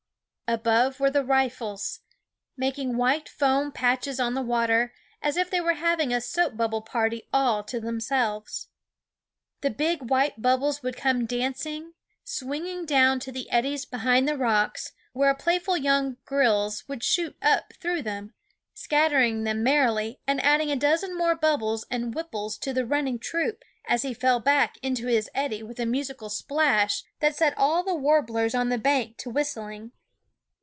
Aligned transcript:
Above 0.51 0.99
were 0.99 1.09
the 1.09 1.23
riffles, 1.23 2.01
making 2.57 2.97
white 2.97 3.29
foam 3.29 3.71
patches 3.71 4.19
of 4.19 4.33
the 4.33 4.41
water, 4.41 4.93
as 5.21 5.37
if 5.37 5.49
they 5.49 5.61
were 5.61 5.75
having 5.75 6.13
a 6.13 6.19
soap 6.19 6.57
bubble 6.57 6.81
party 6.81 7.23
all 7.31 7.63
to 7.63 7.79
themselves. 7.79 8.67
The 9.61 9.69
big 9.69 10.09
white 10.09 10.41
bubbles 10.41 10.83
would 10.83 10.97
come 10.97 11.25
dancing, 11.25 11.93
swing 12.25 12.67
ing 12.67 12.85
down 12.85 13.21
to 13.21 13.31
the 13.31 13.49
eddies 13.49 13.85
behind 13.85 14.27
the 14.27 14.35
rocks, 14.37 14.91
where 15.13 15.29
a 15.29 15.35
playful 15.37 15.77
young 15.77 16.17
grilse 16.25 16.85
would 16.85 17.01
shoot 17.01 17.37
up 17.41 17.71
through 17.79 18.01
them, 18.01 18.33
scattering 18.73 19.45
them 19.45 19.63
merrily, 19.63 20.19
and 20.27 20.43
adding 20.43 20.69
a 20.69 20.75
dozen 20.75 21.17
more 21.17 21.33
bubbles 21.33 21.85
and 21.89 22.13
wimples 22.13 22.57
to 22.57 22.73
the 22.73 22.85
running 22.85 23.19
troop 23.19 23.63
as 23.87 24.01
he 24.01 24.13
fell 24.13 24.41
back 24.41 24.75
into 24.83 25.07
his 25.07 25.29
eddy 25.33 25.63
with 25.63 25.79
a 25.79 25.85
musical 25.85 26.29
splash 26.29 27.03
that 27.21 27.21
THE 27.21 27.25
WOODS 27.27 27.35
H 27.35 27.39
set 27.39 27.57
all 27.57 27.83
the 27.85 27.95
warblers 27.95 28.53
on 28.53 28.67
the 28.67 28.77
bank 28.77 29.15
to 29.19 29.29
whistling. 29.29 29.93